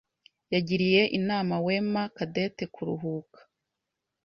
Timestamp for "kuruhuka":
2.73-3.39